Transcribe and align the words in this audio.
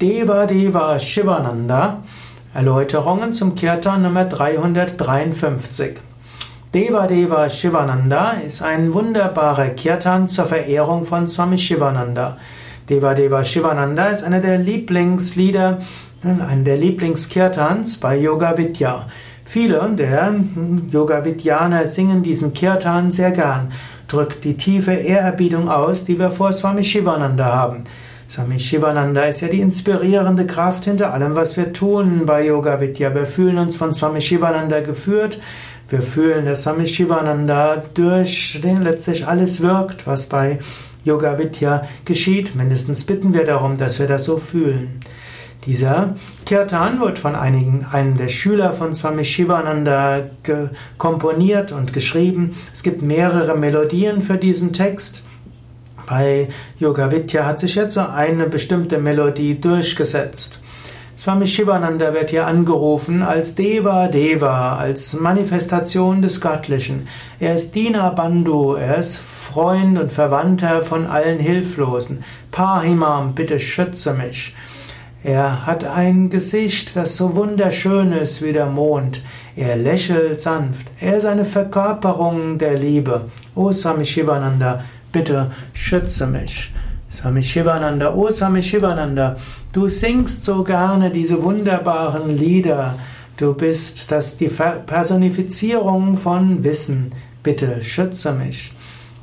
Deva 0.00 0.46
Deva 0.46 0.96
Shivananda 1.00 2.04
Erläuterungen 2.54 3.32
zum 3.32 3.56
Kirtan 3.56 4.02
Nummer 4.02 4.26
353 4.26 5.98
Deva 6.72 7.08
Deva 7.08 7.50
Shivananda 7.50 8.34
ist 8.46 8.62
ein 8.62 8.94
wunderbarer 8.94 9.70
Kirtan 9.70 10.28
zur 10.28 10.46
Verehrung 10.46 11.04
von 11.04 11.26
Swami 11.26 11.58
Shivananda. 11.58 12.36
Deva 12.88 13.14
Deva 13.14 13.42
Shivananda 13.42 14.06
ist 14.06 14.22
einer 14.22 14.38
der 14.38 14.58
Lieblingslieder, 14.58 15.78
einer 16.22 16.62
der 16.62 16.76
Lieblingskirtans 16.76 17.96
bei 17.96 18.18
Yoga 18.18 18.56
Vidya. 18.56 19.06
Viele 19.44 19.80
der 19.96 20.32
Yoga 20.92 21.24
Vidyaner 21.24 21.88
singen 21.88 22.22
diesen 22.22 22.52
Kirtan 22.52 23.10
sehr 23.10 23.32
gern, 23.32 23.72
drückt 24.06 24.44
die 24.44 24.56
tiefe 24.56 24.92
Ehrerbietung 24.92 25.68
aus, 25.68 26.04
die 26.04 26.20
wir 26.20 26.30
vor 26.30 26.52
Swami 26.52 26.84
Shivananda 26.84 27.46
haben. 27.46 27.82
Swami 28.30 28.58
Shivananda 28.58 29.22
ist 29.22 29.40
ja 29.40 29.48
die 29.48 29.62
inspirierende 29.62 30.44
Kraft 30.44 30.84
hinter 30.84 31.14
allem, 31.14 31.34
was 31.34 31.56
wir 31.56 31.72
tun 31.72 32.26
bei 32.26 32.44
Yoga 32.44 32.78
Vidya. 32.78 33.14
Wir 33.14 33.24
fühlen 33.24 33.56
uns 33.56 33.74
von 33.74 33.94
Swami 33.94 34.20
Shivananda 34.20 34.80
geführt. 34.80 35.40
Wir 35.88 36.02
fühlen, 36.02 36.44
dass 36.44 36.64
Swami 36.64 36.86
Shivananda 36.86 37.82
durch 37.94 38.60
den 38.62 38.82
letztlich 38.82 39.26
alles 39.26 39.62
wirkt, 39.62 40.06
was 40.06 40.26
bei 40.26 40.58
Yoga 41.04 41.38
Vidya 41.38 41.88
geschieht. 42.04 42.54
Mindestens 42.54 43.06
bitten 43.06 43.32
wir 43.32 43.46
darum, 43.46 43.78
dass 43.78 43.98
wir 43.98 44.06
das 44.06 44.24
so 44.24 44.36
fühlen. 44.36 45.00
Dieser 45.64 46.14
Kirtan 46.44 47.00
wird 47.00 47.18
von 47.18 47.34
einigen, 47.34 47.86
einem 47.90 48.18
der 48.18 48.28
Schüler 48.28 48.74
von 48.74 48.94
Swami 48.94 49.24
Shivananda 49.24 50.28
komponiert 50.98 51.72
und 51.72 51.94
geschrieben. 51.94 52.54
Es 52.74 52.82
gibt 52.82 53.00
mehrere 53.00 53.56
Melodien 53.56 54.20
für 54.20 54.36
diesen 54.36 54.74
Text. 54.74 55.24
Bei 56.08 56.48
Yoga 56.78 57.10
Vidya 57.12 57.44
hat 57.44 57.58
sich 57.58 57.74
jetzt 57.74 57.94
so 57.94 58.00
eine 58.00 58.46
bestimmte 58.46 58.98
Melodie 58.98 59.60
durchgesetzt. 59.60 60.60
Swami 61.18 61.46
Shivananda 61.46 62.14
wird 62.14 62.30
hier 62.30 62.46
angerufen 62.46 63.22
als 63.22 63.56
Deva 63.56 64.06
Deva, 64.06 64.76
als 64.78 65.14
Manifestation 65.14 66.22
des 66.22 66.40
Göttlichen. 66.40 67.08
Er 67.40 67.56
ist 67.56 67.74
Dina 67.74 68.10
Bandhu, 68.10 68.74
er 68.74 68.98
ist 68.98 69.18
Freund 69.18 69.98
und 69.98 70.12
Verwandter 70.12 70.84
von 70.84 71.06
allen 71.06 71.40
Hilflosen. 71.40 72.24
Pahimam, 72.52 73.34
bitte 73.34 73.60
schütze 73.60 74.14
mich. 74.14 74.54
Er 75.24 75.66
hat 75.66 75.84
ein 75.84 76.30
Gesicht, 76.30 76.94
das 76.94 77.16
so 77.16 77.34
wunderschön 77.34 78.12
ist 78.12 78.40
wie 78.40 78.52
der 78.52 78.66
Mond. 78.66 79.20
Er 79.56 79.76
lächelt 79.76 80.40
sanft. 80.40 80.86
Er 81.00 81.16
ist 81.16 81.26
eine 81.26 81.44
Verkörperung 81.44 82.58
der 82.58 82.78
Liebe. 82.78 83.24
O 83.56 83.72
Swami 83.72 84.04
Shivananda, 84.04 84.84
bitte 85.12 85.50
schütze 85.72 86.26
mich. 86.26 86.72
Swami 87.10 87.42
Shivananda, 87.42 88.14
oh 88.14 88.30
Swami 88.30 88.62
Shivananda, 88.62 89.36
du 89.72 89.88
singst 89.88 90.44
so 90.44 90.62
gerne 90.62 91.10
diese 91.10 91.42
wunderbaren 91.42 92.36
Lieder. 92.36 92.94
Du 93.38 93.54
bist 93.54 94.10
das 94.10 94.36
die 94.36 94.48
Personifizierung 94.48 96.16
von 96.16 96.64
Wissen. 96.64 97.12
Bitte 97.42 97.82
schütze 97.82 98.32
mich. 98.32 98.72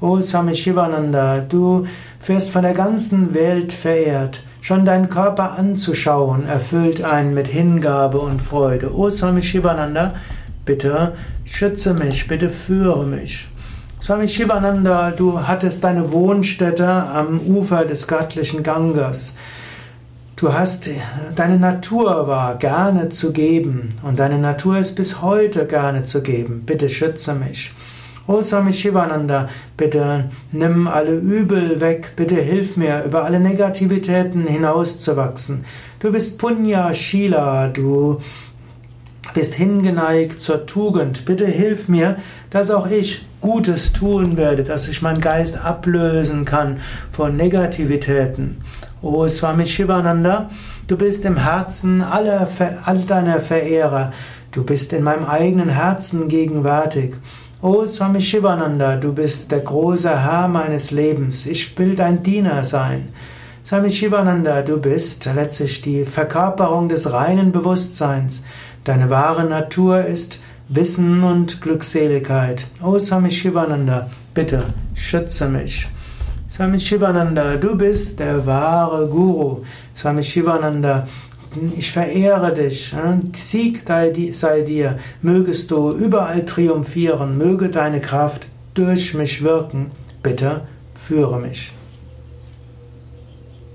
Oh 0.00 0.20
Swami 0.20 0.54
Shivananda, 0.54 1.40
du 1.40 1.86
wirst 2.26 2.50
von 2.50 2.62
der 2.62 2.74
ganzen 2.74 3.34
Welt 3.34 3.72
verehrt. 3.72 4.44
Schon 4.60 4.86
deinen 4.86 5.10
Körper 5.10 5.58
anzuschauen 5.58 6.46
erfüllt 6.46 7.02
einen 7.04 7.34
mit 7.34 7.48
Hingabe 7.48 8.18
und 8.18 8.40
Freude. 8.40 8.94
Oh 8.94 9.10
Swami 9.10 9.42
Shivananda, 9.42 10.14
bitte 10.64 11.14
schütze 11.44 11.92
mich, 11.92 12.26
bitte 12.26 12.48
führe 12.48 13.04
mich. 13.04 13.48
Swami 14.04 14.28
Shivananda, 14.28 15.12
du 15.12 15.46
hattest 15.48 15.82
deine 15.82 16.12
Wohnstätte 16.12 16.86
am 16.86 17.40
Ufer 17.40 17.86
des 17.86 18.06
göttlichen 18.06 18.62
Gangas. 18.62 19.34
Du 20.36 20.52
hast, 20.52 20.90
deine 21.34 21.58
Natur 21.58 22.28
war 22.28 22.56
gerne 22.56 23.08
zu 23.08 23.32
geben 23.32 23.94
und 24.02 24.18
deine 24.18 24.36
Natur 24.36 24.76
ist 24.76 24.94
bis 24.94 25.22
heute 25.22 25.66
gerne 25.66 26.04
zu 26.04 26.20
geben. 26.20 26.64
Bitte 26.66 26.90
schütze 26.90 27.34
mich. 27.34 27.72
O 28.26 28.42
Swami 28.42 28.74
Shivananda, 28.74 29.48
bitte 29.78 30.28
nimm 30.52 30.86
alle 30.86 31.12
Übel 31.12 31.80
weg, 31.80 32.12
bitte 32.14 32.34
hilf 32.34 32.76
mir, 32.76 33.04
über 33.04 33.24
alle 33.24 33.40
Negativitäten 33.40 34.46
hinauszuwachsen. 34.46 35.64
Du 36.00 36.12
bist 36.12 36.38
Punya 36.38 36.92
Shila, 36.92 37.68
du 37.68 38.20
bist 39.34 39.54
hingeneigt 39.54 40.40
zur 40.40 40.64
Tugend. 40.64 41.26
Bitte 41.26 41.46
hilf 41.46 41.88
mir, 41.88 42.16
dass 42.50 42.70
auch 42.70 42.88
ich 42.88 43.26
Gutes 43.40 43.92
tun 43.92 44.38
werde, 44.38 44.64
dass 44.64 44.88
ich 44.88 45.02
meinen 45.02 45.20
Geist 45.20 45.62
ablösen 45.62 46.46
kann 46.46 46.80
von 47.12 47.36
Negativitäten. 47.36 48.62
O 49.02 49.28
Swami 49.28 49.66
Shivananda, 49.66 50.48
du 50.86 50.96
bist 50.96 51.26
im 51.26 51.36
Herzen 51.36 52.00
aller, 52.00 52.48
all 52.86 53.00
deiner 53.00 53.40
Verehrer. 53.40 54.12
Du 54.50 54.64
bist 54.64 54.94
in 54.94 55.02
meinem 55.02 55.26
eigenen 55.26 55.68
Herzen 55.68 56.28
gegenwärtig. 56.28 57.14
O 57.60 57.86
Swami 57.86 58.22
Shivananda, 58.22 58.96
du 58.96 59.12
bist 59.12 59.50
der 59.50 59.60
große 59.60 60.22
Herr 60.22 60.48
meines 60.48 60.90
Lebens. 60.90 61.44
Ich 61.44 61.76
will 61.78 61.96
dein 61.96 62.22
Diener 62.22 62.64
sein. 62.64 63.10
Swami 63.66 63.90
Shivananda, 63.90 64.62
du 64.62 64.78
bist 64.78 65.24
letztlich 65.24 65.80
die 65.82 66.04
Verkörperung 66.04 66.88
des 66.88 67.12
reinen 67.12 67.50
Bewusstseins. 67.50 68.44
Deine 68.84 69.08
wahre 69.08 69.44
Natur 69.44 70.04
ist 70.04 70.40
Wissen 70.68 71.22
und 71.24 71.62
Glückseligkeit. 71.62 72.66
O 72.82 72.98
Swami 72.98 73.30
Shivananda, 73.30 74.10
bitte 74.34 74.62
schütze 74.94 75.48
mich. 75.48 75.88
Swami 76.50 76.78
Shivananda, 76.78 77.56
du 77.56 77.76
bist 77.78 78.20
der 78.20 78.44
wahre 78.44 79.08
Guru. 79.08 79.62
Swami 79.96 80.22
Shivananda, 80.22 81.06
ich 81.78 81.90
verehre 81.92 82.52
dich. 82.52 82.94
Sieg 83.32 83.84
sei 83.86 84.60
dir. 84.60 84.98
Mögest 85.22 85.70
du 85.70 85.92
überall 85.92 86.44
triumphieren. 86.44 87.38
Möge 87.38 87.70
deine 87.70 88.02
Kraft 88.02 88.46
durch 88.74 89.14
mich 89.14 89.42
wirken. 89.42 89.86
Bitte 90.22 90.60
führe 90.94 91.40
mich. 91.40 91.72